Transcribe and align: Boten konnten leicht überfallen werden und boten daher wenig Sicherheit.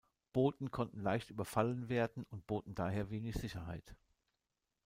Boten 0.33 0.71
konnten 0.71 0.99
leicht 0.99 1.29
überfallen 1.29 1.87
werden 1.87 2.23
und 2.31 2.47
boten 2.47 2.73
daher 2.73 3.11
wenig 3.11 3.35
Sicherheit. 3.35 3.93